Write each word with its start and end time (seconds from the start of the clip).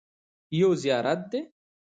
یو 0.59 0.71
زیارت 0.81 1.21
دی. 1.31 1.39